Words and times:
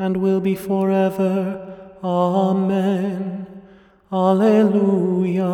and 0.00 0.16
will 0.16 0.40
be 0.40 0.54
forever. 0.54 1.76
Amen. 2.02 3.46
Alleluia. 4.10 5.50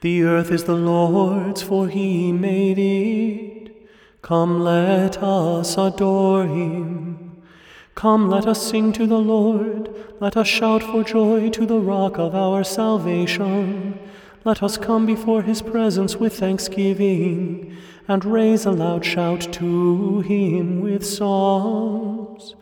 The 0.00 0.22
earth 0.22 0.52
is 0.52 0.62
the 0.64 0.76
Lord's, 0.76 1.62
for 1.62 1.88
he 1.88 2.30
made 2.30 2.78
it. 2.78 3.72
Come, 4.22 4.60
let 4.60 5.20
us 5.22 5.76
adore 5.76 6.46
him. 6.46 7.42
Come, 7.96 8.30
let 8.30 8.46
us 8.46 8.64
sing 8.64 8.92
to 8.92 9.06
the 9.08 9.18
Lord. 9.18 9.92
Let 10.20 10.36
us 10.36 10.46
shout 10.46 10.84
for 10.84 11.02
joy 11.02 11.50
to 11.50 11.66
the 11.66 11.80
rock 11.80 12.16
of 12.18 12.34
our 12.36 12.62
salvation. 12.62 13.98
Let 14.46 14.62
us 14.62 14.76
come 14.76 15.06
before 15.06 15.40
his 15.40 15.62
presence 15.62 16.16
with 16.16 16.38
thanksgiving 16.38 17.78
and 18.06 18.22
raise 18.26 18.66
a 18.66 18.72
loud 18.72 19.02
shout 19.02 19.40
to 19.54 20.20
him 20.20 20.82
with 20.82 21.06
psalms. 21.06 22.54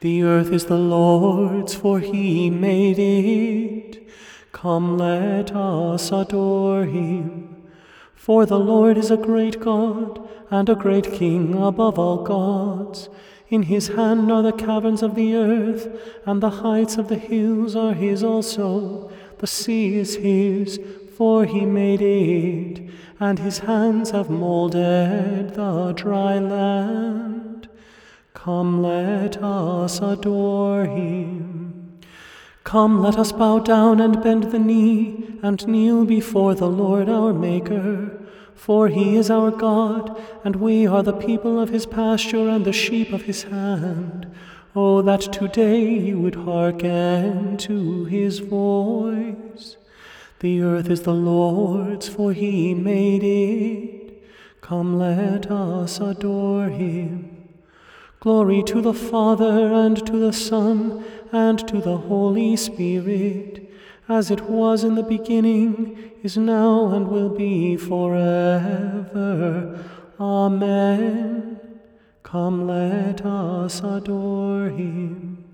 The 0.00 0.22
earth 0.22 0.50
is 0.50 0.64
the 0.64 0.78
Lord's, 0.78 1.74
for 1.74 2.00
he 2.00 2.48
made 2.48 2.98
it. 2.98 4.08
Come, 4.52 4.96
let 4.96 5.54
us 5.54 6.10
adore 6.10 6.86
him. 6.86 7.64
For 8.14 8.46
the 8.46 8.58
Lord 8.58 8.96
is 8.96 9.10
a 9.10 9.18
great 9.18 9.60
God 9.60 10.26
and 10.50 10.70
a 10.70 10.74
great 10.74 11.12
King 11.12 11.54
above 11.54 11.98
all 11.98 12.24
gods. 12.24 13.10
In 13.50 13.64
his 13.64 13.88
hand 13.88 14.32
are 14.32 14.42
the 14.42 14.52
caverns 14.52 15.02
of 15.02 15.14
the 15.14 15.34
earth, 15.34 15.86
and 16.24 16.42
the 16.42 16.62
heights 16.64 16.96
of 16.96 17.08
the 17.08 17.18
hills 17.18 17.76
are 17.76 17.92
his 17.92 18.24
also. 18.24 19.10
The 19.38 19.46
sea 19.46 19.96
is 19.96 20.16
his, 20.16 20.80
for 21.16 21.46
he 21.46 21.64
made 21.64 22.02
it, 22.02 22.90
and 23.18 23.38
his 23.38 23.60
hands 23.60 24.10
have 24.10 24.28
molded 24.28 25.54
the 25.54 25.92
dry 25.92 26.38
land. 26.38 27.68
Come, 28.34 28.82
let 28.82 29.42
us 29.42 29.98
adore 30.00 30.84
him. 30.84 32.00
Come, 32.64 33.00
let 33.00 33.16
us 33.16 33.32
bow 33.32 33.60
down 33.60 33.98
and 33.98 34.22
bend 34.22 34.50
the 34.50 34.58
knee, 34.58 35.38
and 35.42 35.66
kneel 35.66 36.04
before 36.04 36.54
the 36.54 36.68
Lord 36.68 37.08
our 37.08 37.32
Maker. 37.32 38.10
For 38.54 38.88
he 38.88 39.16
is 39.16 39.30
our 39.30 39.50
God, 39.50 40.20
and 40.44 40.56
we 40.56 40.86
are 40.86 41.02
the 41.02 41.12
people 41.12 41.58
of 41.58 41.70
his 41.70 41.86
pasture 41.86 42.48
and 42.48 42.64
the 42.64 42.72
sheep 42.74 43.12
of 43.14 43.22
his 43.22 43.44
hand. 43.44 44.26
Oh, 44.74 45.00
that 45.00 45.22
today 45.32 45.98
you 45.98 46.18
would 46.18 46.34
hearken 46.34 47.56
to 47.56 48.04
his 48.04 48.40
voice. 48.40 49.78
The 50.40 50.60
earth 50.60 50.90
is 50.90 51.02
the 51.02 51.14
Lord's, 51.14 52.08
for 52.08 52.32
he 52.32 52.74
made 52.74 53.22
it. 53.24 54.22
Come, 54.60 54.98
let 54.98 55.50
us 55.50 55.98
adore 55.98 56.68
him. 56.68 57.48
Glory 58.20 58.62
to 58.64 58.82
the 58.82 58.92
Father, 58.92 59.72
and 59.72 60.04
to 60.06 60.18
the 60.18 60.32
Son, 60.32 61.04
and 61.32 61.58
to 61.68 61.80
the 61.80 61.96
Holy 61.96 62.54
Spirit, 62.56 63.70
as 64.08 64.30
it 64.30 64.42
was 64.42 64.84
in 64.84 64.94
the 64.94 65.02
beginning, 65.02 66.12
is 66.22 66.36
now, 66.36 66.88
and 66.88 67.08
will 67.08 67.30
be 67.30 67.76
forever. 67.76 69.02
Amen. 70.20 71.60
Come, 72.22 72.66
let 72.66 73.24
us 73.24 73.80
adore 73.80 74.68
him. 74.68 75.44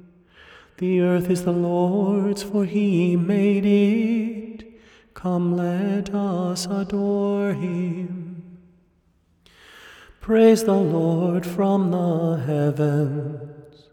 The 0.79 1.01
earth 1.03 1.31
is 1.31 1.45
the 1.45 1.53
Lord's, 1.53 2.43
for 2.43 2.65
he 2.65 3.15
made 3.15 3.65
it. 3.65 4.42
Come, 5.23 5.57
let 5.57 6.13
us 6.13 6.67
adore 6.67 7.53
him. 7.53 8.59
Praise 10.21 10.65
the 10.65 10.75
Lord 10.75 11.47
from 11.47 11.93
the 11.93 12.43
heavens. 12.45 13.85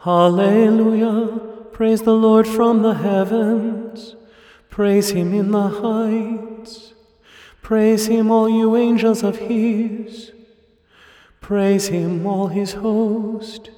Hallelujah. 0.00 1.38
Praise 1.70 2.02
the 2.02 2.12
Lord 2.12 2.48
from 2.48 2.82
the 2.82 2.94
heavens. 2.94 4.16
Praise 4.68 5.10
him 5.10 5.32
in 5.32 5.52
the 5.52 5.68
heights. 5.68 6.92
Praise 7.62 8.06
him, 8.06 8.28
all 8.28 8.48
you 8.48 8.74
angels 8.74 9.22
of 9.22 9.36
his. 9.36 10.32
Praise 11.40 11.86
him, 11.86 12.26
all 12.26 12.48
his 12.48 12.72
host. 12.72 13.70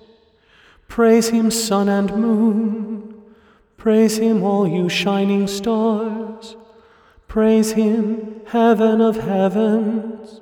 Praise 0.88 1.28
him, 1.28 1.50
sun 1.50 1.90
and 1.90 2.10
moon. 2.16 3.22
Praise 3.76 4.16
him, 4.16 4.42
all 4.42 4.66
you 4.66 4.88
shining 4.88 5.46
stars. 5.46 6.29
Praise 7.30 7.74
him, 7.74 8.40
heaven 8.46 9.00
of 9.00 9.18
heavens. 9.18 10.40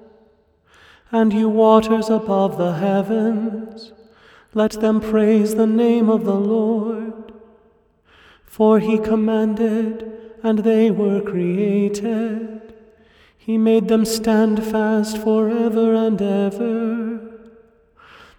And 1.12 1.34
you 1.34 1.46
waters 1.46 2.08
above 2.08 2.56
the 2.56 2.72
heavens, 2.76 3.92
let 4.54 4.72
them 4.80 4.98
praise 5.02 5.54
the 5.54 5.66
name 5.66 6.08
of 6.08 6.24
the 6.24 6.34
Lord. 6.34 7.30
For 8.46 8.78
he 8.78 8.98
commanded, 8.98 10.10
and 10.42 10.60
they 10.60 10.90
were 10.90 11.20
created. 11.20 12.72
He 13.36 13.58
made 13.58 13.88
them 13.88 14.06
stand 14.06 14.64
fast 14.64 15.18
forever 15.18 15.92
and 15.92 16.22
ever. 16.22 17.20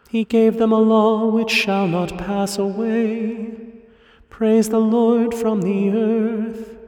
He 0.09 0.23
gave 0.23 0.57
them 0.57 0.71
a 0.71 0.79
law 0.79 1.27
which 1.27 1.51
shall 1.51 1.87
not 1.87 2.17
pass 2.17 2.57
away. 2.57 3.83
Praise 4.31 4.69
the 4.69 4.79
Lord 4.79 5.35
from 5.35 5.61
the 5.61 5.91
earth. 5.91 6.78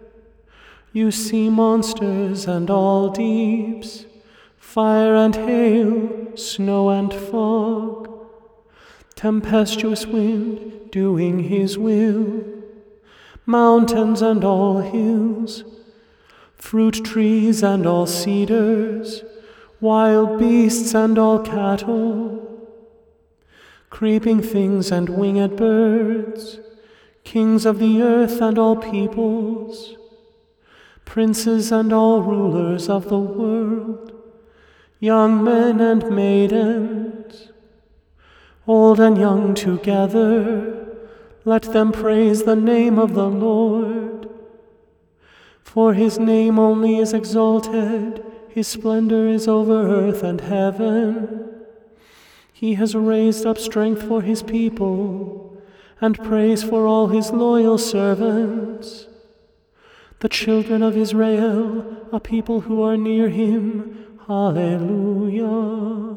You 0.94 1.10
sea 1.10 1.50
monsters 1.50 2.48
and 2.48 2.70
all 2.70 3.10
deeps, 3.10 4.06
fire 4.58 5.16
and 5.16 5.34
hail, 5.34 6.36
snow 6.36 6.90
and 6.90 7.14
fog, 7.14 8.10
tempestuous 9.16 10.06
wind 10.06 10.92
doing 10.92 11.44
his 11.44 11.78
will, 11.78 12.44
mountains 13.46 14.22
and 14.22 14.44
all 14.44 14.82
hills, 14.82 15.64
fruit 16.58 17.06
trees 17.06 17.64
and 17.64 17.86
all 17.86 18.06
cedars, 18.06 19.24
wild 19.80 20.40
beasts 20.40 20.94
and 20.94 21.18
all 21.18 21.40
cattle, 21.40 22.68
creeping 23.90 24.42
things 24.42 24.92
and 24.92 25.08
winged 25.08 25.56
birds, 25.56 26.60
kings 27.24 27.66
of 27.66 27.80
the 27.80 28.02
earth 28.02 28.42
and 28.42 28.60
all 28.60 28.76
peoples, 28.76 29.96
princes 31.06 31.72
and 31.72 31.92
all 31.92 32.22
rulers 32.22 32.90
of 32.90 33.10
the 33.10 33.20
world, 33.20 34.14
young 35.00 35.44
men 35.44 35.82
and 35.82 36.10
maidens, 36.10 37.50
old 38.68 39.00
and 39.00 39.18
young 39.18 39.54
together, 39.54 40.98
let 41.44 41.64
them 41.74 41.92
praise 41.92 42.44
the 42.44 42.56
name 42.56 43.00
of 43.00 43.14
the 43.14 43.28
Lord. 43.28 44.30
For 45.62 45.94
his 45.94 46.20
name 46.20 46.60
only 46.60 46.98
is 46.98 47.14
exalted, 47.14 48.24
his 48.50 48.68
splendor 48.68 49.28
is 49.28 49.48
over 49.48 49.88
earth 49.88 50.24
and 50.24 50.42
heaven. 50.42 51.50
He 52.52 52.76
has 52.76 52.94
raised 52.94 53.46
up 53.46 53.58
strength 53.58 54.04
for 54.04 54.22
his 54.22 54.44
people, 54.44 55.58
and 56.00 56.24
praise 56.24 56.64
for 56.64 56.86
all 56.86 57.08
his 57.08 57.32
loyal 57.32 57.78
servants 57.78 59.08
the 60.22 60.30
children 60.30 60.84
of 60.84 60.96
Israel, 60.96 62.08
a 62.12 62.20
people 62.20 62.62
who 62.62 62.84
are 62.84 62.96
near 62.96 63.28
him. 63.28 64.20
Hallelujah. 64.28 66.16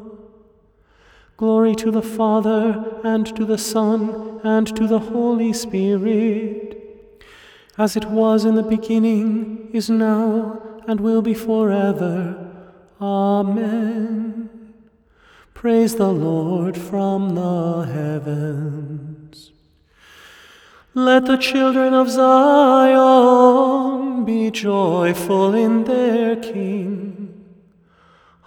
Glory 1.37 1.75
to 1.75 1.89
the 1.89 2.03
Father, 2.03 3.01
and 3.03 3.25
to 3.35 3.43
the 3.45 3.57
Son, 3.57 4.39
and 4.43 4.67
to 4.75 4.87
the 4.87 4.99
Holy 4.99 5.51
Spirit, 5.51 7.23
as 7.79 7.97
it 7.97 8.05
was 8.05 8.45
in 8.45 8.53
the 8.53 8.63
beginning, 8.63 9.69
is 9.73 9.89
now, 9.89 10.61
and 10.87 11.01
will 11.01 11.23
be 11.23 11.33
forever. 11.33 12.51
Amen. 13.01 14.49
Praise 15.55 15.95
the 15.95 16.11
Lord 16.11 16.77
from 16.77 17.33
the 17.33 17.81
heavens. 17.91 19.51
Let 20.93 21.25
the 21.25 21.37
children 21.37 21.93
of 21.93 22.09
Zion 22.09 23.84
be 24.25 24.51
joyful 24.51 25.53
in 25.53 25.83
their 25.83 26.35
King. 26.35 27.45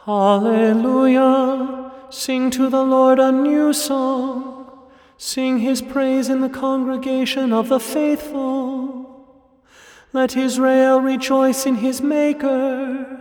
Hallelujah. 0.05 1.93
Sing 2.11 2.51
to 2.51 2.69
the 2.69 2.83
Lord 2.83 3.19
a 3.19 3.31
new 3.31 3.73
song. 3.73 4.71
Sing 5.17 5.59
his 5.59 5.83
praise 5.83 6.29
in 6.29 6.41
the 6.41 6.49
congregation 6.49 7.53
of 7.53 7.69
the 7.69 7.81
faithful. 7.81 8.99
Let 10.13 10.37
Israel 10.37 11.01
rejoice 11.01 11.67
in 11.67 11.77
his 11.77 12.01
Maker. 12.01 13.21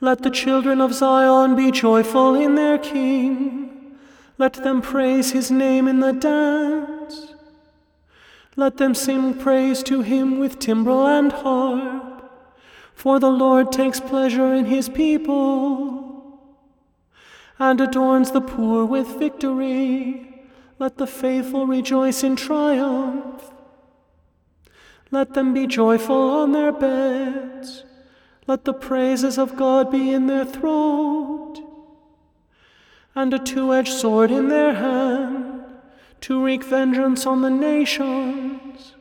Let 0.00 0.22
the 0.22 0.30
children 0.30 0.80
of 0.80 0.94
Zion 0.94 1.56
be 1.56 1.70
joyful 1.70 2.34
in 2.34 2.54
their 2.54 2.78
King. 2.78 3.98
Let 4.38 4.54
them 4.54 4.82
praise 4.82 5.32
his 5.32 5.50
name 5.50 5.88
in 5.88 6.00
the 6.00 6.12
dance. 6.12 7.31
Let 8.56 8.76
them 8.76 8.94
sing 8.94 9.34
praise 9.34 9.82
to 9.84 10.02
him 10.02 10.38
with 10.38 10.58
timbrel 10.58 11.06
and 11.06 11.32
harp. 11.32 12.30
For 12.94 13.18
the 13.18 13.30
Lord 13.30 13.72
takes 13.72 14.00
pleasure 14.00 14.52
in 14.54 14.66
his 14.66 14.88
people 14.88 16.38
and 17.58 17.80
adorns 17.80 18.32
the 18.32 18.40
poor 18.40 18.84
with 18.84 19.18
victory. 19.18 20.44
Let 20.78 20.98
the 20.98 21.06
faithful 21.06 21.66
rejoice 21.66 22.22
in 22.24 22.36
triumph. 22.36 23.52
Let 25.10 25.34
them 25.34 25.54
be 25.54 25.66
joyful 25.66 26.30
on 26.30 26.52
their 26.52 26.72
beds. 26.72 27.84
Let 28.46 28.64
the 28.64 28.72
praises 28.74 29.38
of 29.38 29.56
God 29.56 29.90
be 29.90 30.10
in 30.10 30.26
their 30.26 30.44
throat, 30.44 31.60
and 33.14 33.32
a 33.32 33.38
two 33.38 33.72
edged 33.72 33.92
sword 33.92 34.30
in 34.32 34.48
their 34.48 34.74
hand, 34.74 35.11
to 36.22 36.42
wreak 36.44 36.64
vengeance 36.64 37.26
on 37.26 37.42
the 37.42 37.50
nations, 37.50 38.94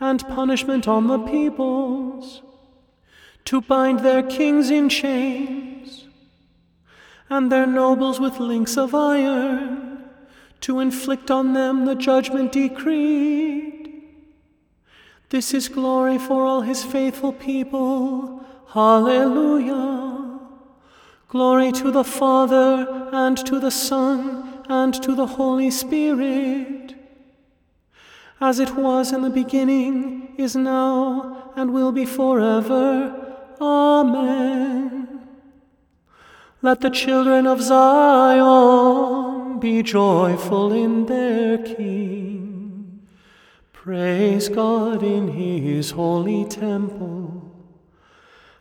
and 0.00 0.26
punishment 0.28 0.86
on 0.86 1.06
the 1.06 1.18
peoples, 1.18 2.42
to 3.44 3.60
bind 3.60 4.00
their 4.00 4.22
kings 4.22 4.70
in 4.70 4.88
chains, 4.88 6.08
and 7.30 7.50
their 7.50 7.66
nobles 7.66 8.20
with 8.20 8.38
links 8.38 8.76
of 8.76 8.94
iron 8.94 9.92
to 10.62 10.78
inflict 10.78 11.30
on 11.30 11.52
them 11.52 11.84
the 11.84 11.94
judgment 11.94 12.52
decreed. 12.52 14.02
This 15.28 15.52
is 15.52 15.68
glory 15.68 16.18
for 16.18 16.44
all 16.44 16.60
his 16.60 16.84
faithful 16.84 17.32
people. 17.32 18.44
Hallelujah. 18.68 20.38
Glory 21.28 21.72
to 21.72 21.90
the 21.90 22.04
Father, 22.04 23.10
and 23.12 23.36
to 23.46 23.58
the 23.58 23.70
Son, 23.70 24.51
and 24.68 24.94
to 25.02 25.14
the 25.14 25.26
Holy 25.26 25.70
Spirit, 25.70 26.94
as 28.40 28.58
it 28.58 28.74
was 28.74 29.12
in 29.12 29.22
the 29.22 29.30
beginning, 29.30 30.34
is 30.36 30.56
now, 30.56 31.52
and 31.56 31.72
will 31.72 31.92
be 31.92 32.04
forever. 32.04 33.14
Amen. 33.60 35.28
Let 36.60 36.80
the 36.80 36.90
children 36.90 37.46
of 37.46 37.60
Zion 37.60 39.58
be 39.58 39.82
joyful 39.82 40.72
in 40.72 41.06
their 41.06 41.58
King. 41.58 43.02
Praise 43.72 44.48
God 44.48 45.02
in 45.02 45.28
his 45.28 45.90
holy 45.90 46.44
temple. 46.44 47.52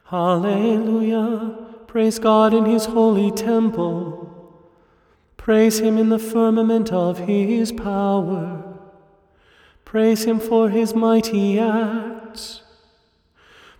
Hallelujah. 0.05 1.55
Praise 1.87 2.17
God 2.17 2.53
in 2.53 2.65
his 2.65 2.85
holy 2.85 3.31
temple. 3.31 4.20
Praise 5.41 5.79
him 5.79 5.97
in 5.97 6.09
the 6.09 6.19
firmament 6.19 6.93
of 6.93 7.17
his 7.17 7.71
power. 7.71 8.63
Praise 9.83 10.23
him 10.25 10.39
for 10.39 10.69
his 10.69 10.93
mighty 10.93 11.57
acts. 11.57 12.61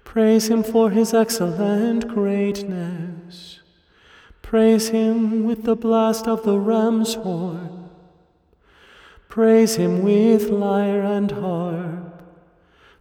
Praise 0.04 0.50
him 0.50 0.63
for 0.63 0.90
his 0.90 1.13
excellent 1.13 2.08
greatness. 2.08 3.60
Praise 4.42 4.90
him 4.90 5.44
with 5.44 5.62
the 5.62 5.75
blast 5.75 6.28
of 6.28 6.42
the 6.42 6.58
ram's 6.58 7.13
horn. 7.13 7.92
Praise 9.30 9.75
him 9.75 10.02
with 10.02 10.50
lyre 10.50 11.04
and 11.04 11.30
harp. 11.30 12.24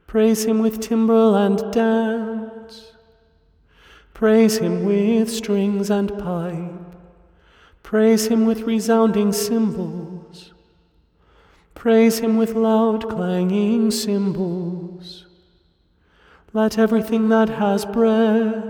Praise 0.07 0.45
him 0.45 0.59
with 0.59 0.81
timbrel 0.81 1.35
and 1.35 1.73
dance. 1.73 2.93
Praise 4.13 4.59
him 4.59 4.85
with 4.85 5.31
strings 5.31 5.89
and 5.89 6.11
pipe. 6.19 6.80
Praise 7.91 8.29
him 8.29 8.47
with 8.47 8.61
resounding 8.61 9.33
cymbals. 9.33 10.53
Praise 11.75 12.21
him 12.21 12.37
with 12.37 12.55
loud 12.55 13.09
clanging 13.09 13.91
cymbals. 13.91 15.27
Let 16.53 16.79
everything 16.79 17.31
that 17.31 17.49
has 17.49 17.85
breath 17.85 18.63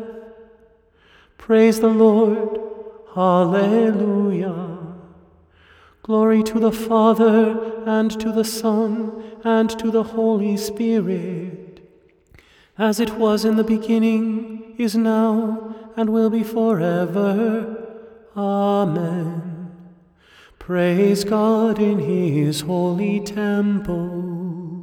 praise 1.37 1.81
the 1.81 1.89
Lord. 1.89 2.63
Hallelujah. 3.15 4.79
Glory 6.03 6.43
to 6.45 6.59
the 6.59 6.73
Father, 6.73 7.83
and 7.85 8.11
to 8.23 8.33
the 8.33 8.47
Son, 8.47 9.23
and 9.45 9.69
to 9.79 9.91
the 9.91 10.03
Holy 10.03 10.57
Spirit, 10.57 11.87
as 12.79 12.99
it 12.99 13.11
was 13.17 13.45
in 13.45 13.57
the 13.57 13.65
beginning, 13.65 14.77
is 14.79 14.97
now, 14.97 15.77
and 15.95 16.09
will 16.09 16.31
be 16.31 16.43
forever. 16.43 17.80
Amen. 18.41 19.71
Praise 20.59 21.25
God 21.25 21.79
in 21.79 21.99
His 21.99 22.63
holy 22.63 23.21
temple. 23.21 24.83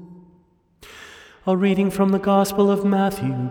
A 1.48 1.58
reading 1.58 1.90
from 1.90 2.10
the 2.10 2.20
Gospel 2.20 2.70
of 2.70 2.86
Matthew. 2.86 3.50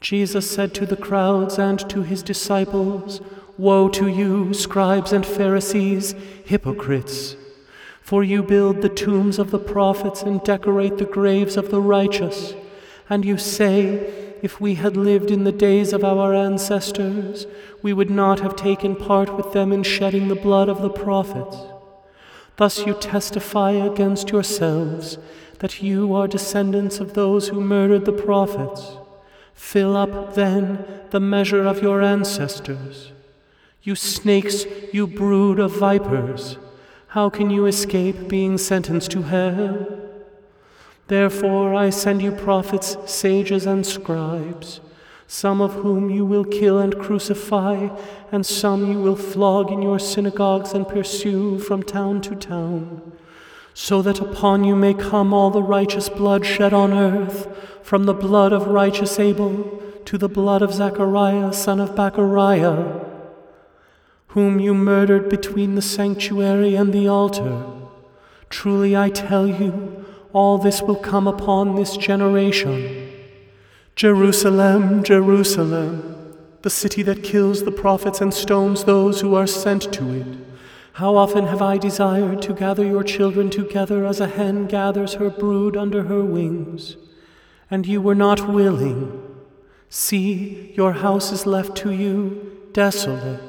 Jesus 0.00 0.48
said 0.48 0.72
to 0.74 0.86
the 0.86 0.96
crowds 0.96 1.58
and 1.58 1.80
to 1.90 2.02
his 2.02 2.22
disciples, 2.22 3.20
Woe 3.58 3.88
to 3.88 4.06
you, 4.06 4.54
scribes 4.54 5.12
and 5.12 5.26
Pharisees, 5.26 6.14
hypocrites! 6.44 7.34
For 8.02 8.22
you 8.22 8.44
build 8.44 8.82
the 8.82 8.88
tombs 8.88 9.40
of 9.40 9.50
the 9.50 9.58
prophets 9.58 10.22
and 10.22 10.44
decorate 10.44 10.98
the 10.98 11.06
graves 11.06 11.56
of 11.56 11.72
the 11.72 11.80
righteous. 11.80 12.54
And 13.10 13.24
you 13.24 13.36
say, 13.36 14.31
If 14.42 14.60
we 14.60 14.74
had 14.74 14.96
lived 14.96 15.30
in 15.30 15.44
the 15.44 15.52
days 15.52 15.92
of 15.92 16.02
our 16.04 16.34
ancestors, 16.34 17.46
we 17.80 17.92
would 17.92 18.10
not 18.10 18.40
have 18.40 18.56
taken 18.56 18.96
part 18.96 19.36
with 19.36 19.52
them 19.52 19.72
in 19.72 19.84
shedding 19.84 20.26
the 20.26 20.34
blood 20.34 20.68
of 20.68 20.82
the 20.82 20.90
prophets. 20.90 21.56
Thus 22.56 22.84
you 22.84 22.94
testify 22.94 23.70
against 23.70 24.30
yourselves 24.30 25.16
that 25.60 25.80
you 25.80 26.12
are 26.12 26.26
descendants 26.26 26.98
of 26.98 27.14
those 27.14 27.48
who 27.48 27.60
murdered 27.60 28.04
the 28.04 28.12
prophets. 28.12 28.96
Fill 29.54 29.96
up 29.96 30.34
then 30.34 30.84
the 31.10 31.20
measure 31.20 31.64
of 31.64 31.80
your 31.80 32.02
ancestors. 32.02 33.12
You 33.84 33.94
snakes, 33.94 34.64
you 34.92 35.06
brood 35.06 35.60
of 35.60 35.76
vipers, 35.78 36.58
how 37.08 37.30
can 37.30 37.50
you 37.50 37.66
escape 37.66 38.26
being 38.26 38.58
sentenced 38.58 39.12
to 39.12 39.22
hell? 39.22 40.01
Therefore 41.08 41.74
I 41.74 41.90
send 41.90 42.22
you 42.22 42.32
prophets, 42.32 42.96
sages, 43.06 43.66
and 43.66 43.86
scribes, 43.86 44.80
some 45.26 45.60
of 45.60 45.74
whom 45.74 46.10
you 46.10 46.24
will 46.24 46.44
kill 46.44 46.78
and 46.78 46.98
crucify, 46.98 47.88
and 48.30 48.46
some 48.46 48.90
you 48.90 49.00
will 49.00 49.16
flog 49.16 49.70
in 49.70 49.82
your 49.82 49.98
synagogues 49.98 50.72
and 50.72 50.88
pursue 50.88 51.58
from 51.58 51.82
town 51.82 52.20
to 52.22 52.34
town 52.34 53.12
so 53.74 54.02
that 54.02 54.20
upon 54.20 54.64
you 54.64 54.76
may 54.76 54.94
come 54.94 55.32
all 55.32 55.50
the 55.50 55.62
righteous 55.62 56.08
blood 56.08 56.44
shed 56.44 56.72
on 56.72 56.92
earth, 56.92 57.48
from 57.82 58.04
the 58.04 58.14
blood 58.14 58.52
of 58.52 58.66
righteous 58.66 59.18
Abel 59.18 59.82
to 60.04 60.18
the 60.18 60.28
blood 60.28 60.62
of 60.62 60.74
Zachariah, 60.74 61.52
son 61.52 61.80
of 61.80 61.90
Barachiah, 61.90 63.08
whom 64.28 64.58
you 64.58 64.74
murdered 64.74 65.28
between 65.28 65.74
the 65.74 65.82
sanctuary 65.82 66.74
and 66.74 66.92
the 66.92 67.08
altar. 67.08 67.64
Truly 68.50 68.96
I 68.96 69.08
tell 69.08 69.46
you, 69.46 70.01
all 70.32 70.58
this 70.58 70.82
will 70.82 70.96
come 70.96 71.26
upon 71.26 71.74
this 71.74 71.96
generation. 71.96 73.10
Jerusalem, 73.96 75.02
Jerusalem, 75.02 76.36
the 76.62 76.70
city 76.70 77.02
that 77.02 77.22
kills 77.22 77.64
the 77.64 77.72
prophets 77.72 78.20
and 78.20 78.32
stones 78.32 78.84
those 78.84 79.20
who 79.20 79.34
are 79.34 79.46
sent 79.46 79.92
to 79.92 80.12
it. 80.14 80.26
How 80.94 81.16
often 81.16 81.46
have 81.46 81.62
I 81.62 81.78
desired 81.78 82.42
to 82.42 82.52
gather 82.52 82.84
your 82.84 83.02
children 83.02 83.50
together 83.50 84.04
as 84.06 84.20
a 84.20 84.28
hen 84.28 84.66
gathers 84.66 85.14
her 85.14 85.30
brood 85.30 85.76
under 85.76 86.04
her 86.04 86.22
wings, 86.22 86.96
and 87.70 87.86
you 87.86 88.00
were 88.00 88.14
not 88.14 88.48
willing. 88.48 89.22
See, 89.88 90.72
your 90.74 90.92
house 90.92 91.32
is 91.32 91.46
left 91.46 91.76
to 91.78 91.90
you 91.90 92.68
desolate. 92.72 93.40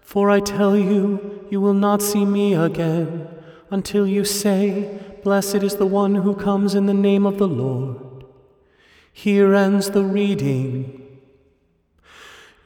For 0.00 0.30
I 0.30 0.40
tell 0.40 0.76
you, 0.76 1.46
you 1.50 1.60
will 1.60 1.74
not 1.74 2.02
see 2.02 2.24
me 2.24 2.54
again 2.54 3.28
until 3.70 4.06
you 4.06 4.24
say, 4.24 4.98
Blessed 5.22 5.56
is 5.56 5.76
the 5.76 5.86
one 5.86 6.14
who 6.16 6.34
comes 6.34 6.74
in 6.74 6.86
the 6.86 6.94
name 6.94 7.26
of 7.26 7.38
the 7.38 7.48
Lord. 7.48 8.24
Here 9.12 9.54
ends 9.54 9.90
the 9.90 10.04
reading. 10.04 11.18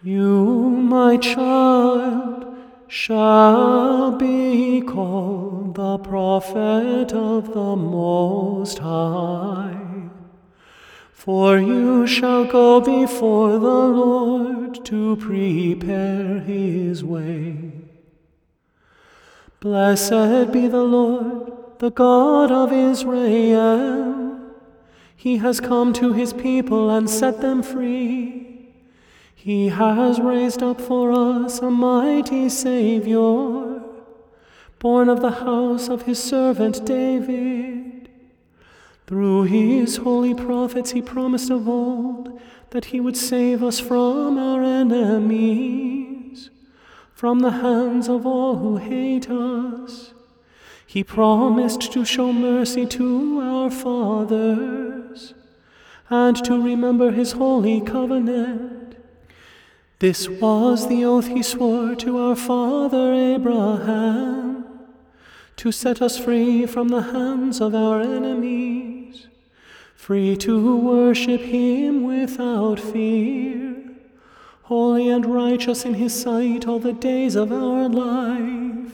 You, 0.02 0.70
my 0.70 1.16
child, 1.16 2.56
shall 2.86 4.12
be 4.12 4.82
called 4.82 5.74
the 5.74 5.98
prophet 5.98 7.12
of 7.12 7.54
the 7.54 7.74
Most 7.74 8.78
High. 8.78 9.80
For 11.10 11.58
you 11.58 12.06
shall 12.06 12.44
go 12.44 12.80
before 12.80 13.52
the 13.52 13.58
Lord 13.58 14.84
to 14.84 15.16
prepare 15.16 16.38
his 16.40 17.02
way. 17.02 17.72
Blessed 19.58 20.52
be 20.52 20.68
the 20.68 20.84
Lord, 20.84 21.63
the 21.78 21.90
God 21.90 22.50
of 22.50 22.72
Israel. 22.72 24.40
He 25.14 25.38
has 25.38 25.60
come 25.60 25.92
to 25.94 26.12
his 26.12 26.32
people 26.32 26.90
and 26.90 27.08
set 27.08 27.40
them 27.40 27.62
free. 27.62 28.72
He 29.34 29.68
has 29.68 30.20
raised 30.20 30.62
up 30.62 30.80
for 30.80 31.12
us 31.12 31.58
a 31.60 31.70
mighty 31.70 32.48
Saviour, 32.48 33.82
born 34.78 35.08
of 35.08 35.20
the 35.20 35.30
house 35.30 35.88
of 35.88 36.02
his 36.02 36.22
servant 36.22 36.86
David. 36.86 38.08
Through 39.06 39.42
his 39.44 39.98
holy 39.98 40.32
prophets 40.32 40.92
he 40.92 41.02
promised 41.02 41.50
of 41.50 41.68
old 41.68 42.40
that 42.70 42.86
he 42.86 43.00
would 43.00 43.16
save 43.18 43.62
us 43.62 43.78
from 43.78 44.38
our 44.38 44.62
enemies, 44.62 46.48
from 47.12 47.40
the 47.40 47.50
hands 47.50 48.08
of 48.08 48.26
all 48.26 48.56
who 48.56 48.78
hate 48.78 49.28
us. 49.28 50.13
He 50.94 51.02
promised 51.02 51.90
to 51.94 52.04
show 52.04 52.32
mercy 52.32 52.86
to 52.86 53.40
our 53.40 53.68
fathers 53.68 55.34
and 56.08 56.36
to 56.44 56.62
remember 56.62 57.10
his 57.10 57.32
holy 57.32 57.80
covenant. 57.80 58.96
This 59.98 60.28
was 60.28 60.86
the 60.86 61.04
oath 61.04 61.26
he 61.26 61.42
swore 61.42 61.96
to 61.96 62.18
our 62.18 62.36
father 62.36 63.12
Abraham 63.12 64.66
to 65.56 65.72
set 65.72 66.00
us 66.00 66.16
free 66.16 66.64
from 66.64 66.86
the 66.90 67.02
hands 67.02 67.60
of 67.60 67.74
our 67.74 68.00
enemies, 68.00 69.26
free 69.96 70.36
to 70.36 70.76
worship 70.76 71.40
him 71.40 72.04
without 72.04 72.78
fear, 72.78 73.82
holy 74.62 75.08
and 75.08 75.26
righteous 75.26 75.84
in 75.84 75.94
his 75.94 76.14
sight 76.14 76.68
all 76.68 76.78
the 76.78 76.92
days 76.92 77.34
of 77.34 77.50
our 77.50 77.88
life. 77.88 78.93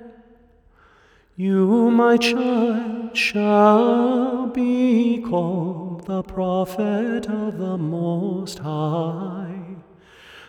You, 1.41 1.89
my 1.89 2.17
child, 2.17 3.17
shall 3.17 4.45
be 4.45 5.23
called 5.27 6.05
the 6.05 6.21
prophet 6.21 7.27
of 7.27 7.57
the 7.57 7.79
Most 7.79 8.59
High, 8.59 9.77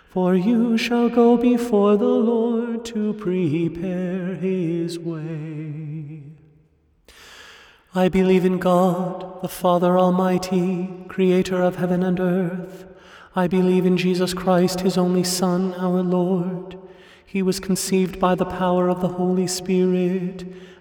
for 0.07 0.35
you 0.35 0.77
shall 0.77 1.09
go 1.09 1.39
before 1.39 1.97
the 1.97 2.05
Lord 2.05 2.85
to 2.85 3.15
prepare 3.15 4.35
his 4.35 4.99
way. 4.99 6.25
I 7.95 8.11
believe 8.11 8.45
in 8.45 8.59
God, 8.59 9.41
the 9.41 9.49
Father 9.49 9.99
Almighty, 9.99 10.91
creator 11.09 11.63
of 11.63 11.77
heaven 11.77 12.03
and 12.03 12.21
earth. 12.21 12.85
I 13.35 13.47
believe 13.49 13.87
in 13.87 13.97
Jesus 13.97 14.35
Christ, 14.35 14.81
his 14.81 14.99
only 14.99 15.25
Son, 15.25 15.73
our 15.73 16.03
Lord. 16.03 16.79
He 17.25 17.43
was 17.43 17.61
conceived 17.61 18.21
by 18.21 18.35
the 18.35 18.45
power 18.45 18.91
of 18.91 19.01
the 19.01 19.09
Holy 19.09 19.47
Spirit 19.47 20.45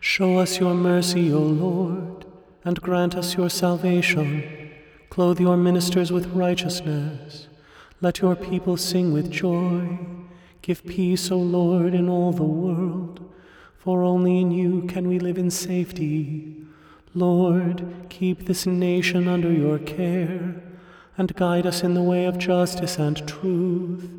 Show 0.00 0.38
us 0.38 0.60
your 0.60 0.74
mercy, 0.74 1.32
O 1.32 1.38
Lord, 1.38 2.26
and 2.62 2.82
grant 2.82 3.14
us 3.14 3.34
your 3.36 3.48
salvation. 3.48 4.70
Clothe 5.08 5.40
your 5.40 5.56
ministers 5.56 6.12
with 6.12 6.26
righteousness. 6.34 7.48
Let 8.02 8.20
your 8.20 8.36
people 8.36 8.76
sing 8.76 9.14
with 9.14 9.30
joy. 9.30 9.98
Give 10.60 10.84
peace, 10.84 11.30
O 11.30 11.38
Lord, 11.38 11.94
in 11.94 12.10
all 12.10 12.32
the 12.32 12.42
world, 12.42 13.32
for 13.78 14.02
only 14.02 14.40
in 14.40 14.50
you 14.50 14.82
can 14.82 15.08
we 15.08 15.18
live 15.18 15.38
in 15.38 15.50
safety. 15.50 16.66
Lord, 17.14 17.86
keep 18.10 18.44
this 18.44 18.66
nation 18.66 19.26
under 19.26 19.50
your 19.50 19.78
care 19.78 20.62
and 21.22 21.36
guide 21.36 21.64
us 21.64 21.84
in 21.84 21.94
the 21.94 22.02
way 22.02 22.24
of 22.24 22.36
justice 22.36 22.98
and 22.98 23.28
truth. 23.28 24.10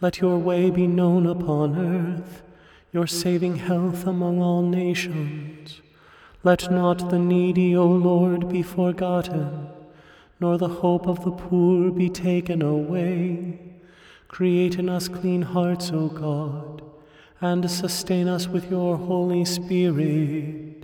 Let 0.00 0.22
your 0.22 0.38
way 0.38 0.70
be 0.70 0.86
known 0.86 1.26
upon 1.26 1.76
earth, 1.76 2.42
your 2.90 3.06
saving 3.06 3.56
health 3.56 4.06
among 4.06 4.40
all 4.40 4.62
nations. 4.62 5.82
Let 6.42 6.70
not 6.70 7.10
the 7.10 7.18
needy, 7.18 7.76
O 7.76 7.86
Lord, 7.86 8.48
be 8.48 8.62
forgotten, 8.62 9.68
nor 10.40 10.56
the 10.56 10.68
hope 10.68 11.06
of 11.06 11.22
the 11.22 11.32
poor 11.32 11.90
be 11.90 12.08
taken 12.08 12.62
away. 12.62 13.60
Create 14.28 14.76
in 14.76 14.88
us 14.88 15.06
clean 15.06 15.42
hearts, 15.42 15.90
O 15.92 16.08
God, 16.08 16.80
and 17.42 17.70
sustain 17.70 18.26
us 18.26 18.48
with 18.48 18.70
your 18.70 18.96
Holy 18.96 19.44
Spirit. 19.44 20.77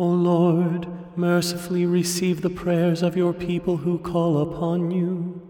O 0.00 0.06
Lord, 0.06 0.88
mercifully 1.14 1.84
receive 1.84 2.40
the 2.40 2.48
prayers 2.48 3.02
of 3.02 3.18
your 3.18 3.34
people 3.34 3.76
who 3.76 3.98
call 3.98 4.40
upon 4.40 4.90
you, 4.90 5.42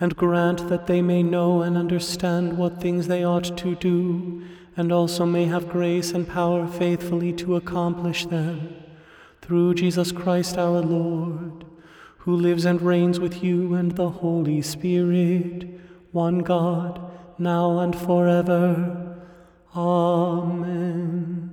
and 0.00 0.16
grant 0.16 0.70
that 0.70 0.86
they 0.86 1.02
may 1.02 1.22
know 1.22 1.60
and 1.60 1.76
understand 1.76 2.56
what 2.56 2.80
things 2.80 3.08
they 3.08 3.22
ought 3.22 3.58
to 3.58 3.74
do, 3.74 4.42
and 4.74 4.90
also 4.90 5.26
may 5.26 5.44
have 5.44 5.68
grace 5.68 6.12
and 6.12 6.26
power 6.26 6.66
faithfully 6.66 7.30
to 7.34 7.56
accomplish 7.56 8.24
them. 8.24 8.74
Through 9.42 9.74
Jesus 9.74 10.12
Christ 10.12 10.56
our 10.56 10.80
Lord, 10.80 11.66
who 12.20 12.34
lives 12.34 12.64
and 12.64 12.80
reigns 12.80 13.20
with 13.20 13.44
you 13.44 13.74
and 13.74 13.96
the 13.96 14.08
Holy 14.08 14.62
Spirit, 14.62 15.68
one 16.12 16.38
God, 16.38 16.98
now 17.38 17.80
and 17.80 17.94
forever. 17.94 19.18
Amen. 19.76 21.49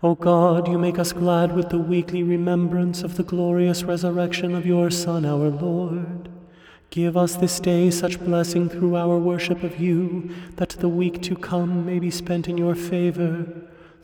O 0.00 0.14
God, 0.14 0.68
you 0.68 0.78
make 0.78 0.96
us 0.96 1.12
glad 1.12 1.56
with 1.56 1.70
the 1.70 1.78
weekly 1.78 2.22
remembrance 2.22 3.02
of 3.02 3.16
the 3.16 3.24
glorious 3.24 3.82
resurrection 3.82 4.54
of 4.54 4.64
your 4.64 4.90
Son, 4.90 5.24
our 5.24 5.48
Lord. 5.48 6.28
Give 6.90 7.16
us 7.16 7.34
this 7.34 7.58
day 7.58 7.90
such 7.90 8.20
blessing 8.20 8.68
through 8.68 8.94
our 8.94 9.18
worship 9.18 9.64
of 9.64 9.80
you, 9.80 10.32
that 10.54 10.68
the 10.70 10.88
week 10.88 11.20
to 11.22 11.34
come 11.34 11.84
may 11.84 11.98
be 11.98 12.12
spent 12.12 12.48
in 12.48 12.56
your 12.56 12.76
favor, 12.76 13.44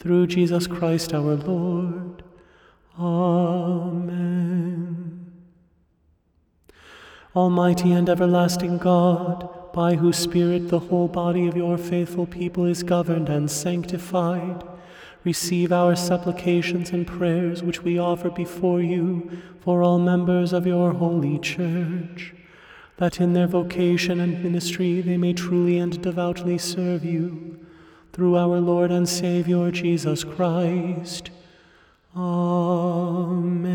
through 0.01 0.27
Jesus 0.27 0.67
Christ 0.67 1.15
our 1.15 1.37
Lord. 1.37 2.25
Amen. 2.99 4.13
Almighty 7.37 7.93
and 7.93 8.09
everlasting 8.09 8.79
God, 8.79 9.49
by 9.73 9.95
whose 9.95 10.17
Spirit 10.17 10.71
the 10.71 10.81
whole 10.81 11.07
body 11.09 11.47
of 11.47 11.57
your 11.57 11.79
faithful 11.79 12.27
people 12.27 12.65
is 12.65 12.83
governed 12.83 13.29
and 13.29 13.49
sanctified, 13.49 14.65
receive 15.25 15.73
our 15.73 15.97
supplications 15.97 16.91
and 16.91 17.07
prayers 17.07 17.63
which 17.63 17.83
we 17.83 17.99
offer 17.99 18.31
before 18.31 18.81
you 18.81 19.31
for 19.61 19.83
all 19.83 19.99
members 19.99 20.53
of 20.53 20.67
your 20.67 20.93
holy 20.93 21.39
church, 21.39 22.35
that 22.99 23.21
in 23.21 23.33
their 23.33 23.47
vocation 23.47 24.21
and 24.21 24.45
ministry 24.45 25.01
they 25.01 25.17
may 25.17 25.33
truly 25.33 25.79
and 25.79 26.03
devoutly 26.03 26.59
serve 26.59 27.05
you, 27.05 27.59
through 28.13 28.37
our 28.37 28.61
Lord 28.61 28.93
and 28.93 29.09
Saviour 29.09 29.71
Jesus 29.71 30.23
Christ. 30.23 31.31
Amen. 32.15 33.75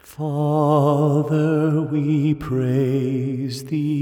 Father, 0.00 1.82
we 1.82 2.34
praise 2.34 3.64
thee. 3.66 3.97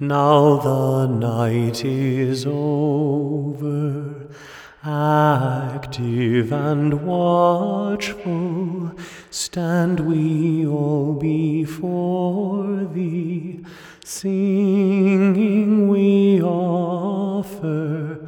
Now 0.00 0.56
the 0.56 1.06
night 1.06 1.84
is 1.84 2.44
over. 2.46 4.26
Active 4.84 6.52
and 6.52 7.06
watchful, 7.06 8.90
stand 9.30 10.00
we 10.00 10.66
all 10.66 11.12
before 11.14 12.86
thee. 12.92 13.64
Singing 14.04 15.86
we 15.88 16.42
offer 16.42 18.18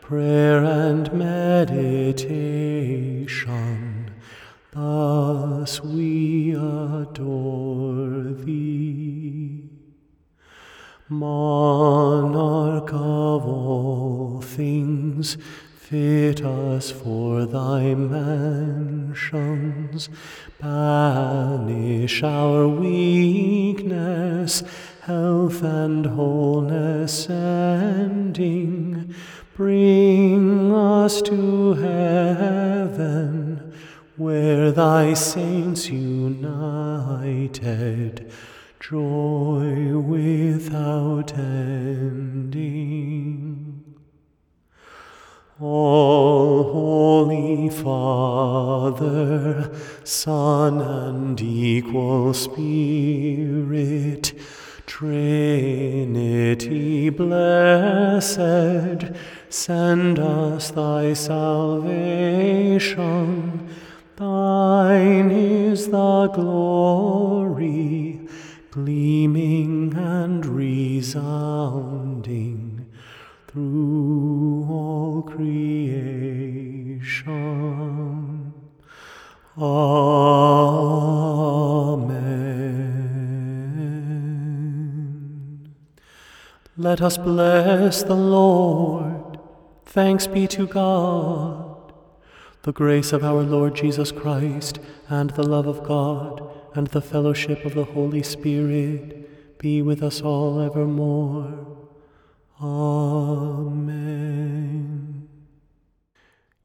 prayer 0.00 0.62
and 0.64 1.12
meditation. 1.12 2.52
Thus 4.72 5.82
we 5.82 6.52
adore 6.52 8.32
thee. 8.32 9.05
Monarch 11.08 12.92
of 12.92 13.46
all 13.46 14.40
things, 14.42 15.36
fit 15.76 16.44
us 16.44 16.90
for 16.90 17.46
thy 17.46 17.94
mansions. 17.94 19.38
Banish 20.60 22.24
our 22.24 22.66
weakness, 22.66 24.64
health 25.02 25.62
and 25.62 26.06
wholeness 26.06 27.26
sending. 27.26 29.14
Bring 29.54 30.74
us 30.74 31.22
to 31.22 31.74
heaven, 31.74 33.72
where 34.16 34.72
thy 34.72 35.14
saints 35.14 35.88
united 35.88 36.96
joy 38.90 39.98
without 39.98 41.36
ending. 41.36 42.64
All 45.60 46.72
Holy 46.72 47.68
Father, 47.68 49.70
Son, 50.04 50.80
and 50.80 51.40
equal 51.40 52.32
Spirit, 52.32 54.32
Trinity 54.86 57.10
blessed, 57.10 58.38
send 59.48 60.20
us 60.20 60.70
thy 60.70 61.12
salvation. 61.12 61.90
Thine 64.16 65.30
is 65.30 65.88
the 65.88 66.28
glory, 66.28 67.85
gleaming 68.76 69.94
and 69.96 70.44
resounding 70.44 71.16
through 73.48 74.66
all 74.68 75.22
creation. 75.22 76.92
Amen. 79.56 79.96
Let 86.76 87.00
us 87.00 87.16
bless 87.16 88.02
the 88.02 88.14
Lord. 88.14 89.38
Thanks 89.86 90.26
be 90.26 90.46
to 90.48 90.66
God. 90.66 91.94
The 92.60 92.72
grace 92.72 93.14
of 93.14 93.24
our 93.24 93.42
Lord 93.42 93.74
Jesus 93.74 94.12
Christ, 94.12 94.80
and 95.08 95.30
the 95.30 95.48
love 95.48 95.66
of 95.66 95.82
God, 95.82 96.46
and 96.76 96.88
the 96.88 97.00
fellowship 97.00 97.64
of 97.64 97.74
the 97.74 97.84
Holy 97.84 98.22
Spirit 98.22 99.58
be 99.58 99.80
with 99.82 100.02
us 100.02 100.20
all 100.20 100.60
evermore. 100.60 101.88
Amen. 102.60 104.06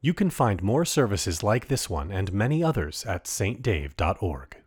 You 0.00 0.14
can 0.14 0.30
find 0.30 0.62
more 0.62 0.84
services 0.84 1.42
like 1.42 1.68
this 1.68 1.88
one 1.88 2.10
and 2.10 2.32
many 2.32 2.62
others 2.62 3.04
at 3.06 3.24
saintdave.org. 3.24 4.61